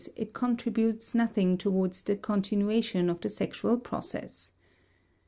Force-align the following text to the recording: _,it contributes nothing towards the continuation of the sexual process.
_,it 0.15 0.33
contributes 0.33 1.13
nothing 1.13 1.59
towards 1.59 2.01
the 2.01 2.15
continuation 2.15 3.07
of 3.07 3.21
the 3.21 3.29
sexual 3.29 3.77
process. 3.77 4.51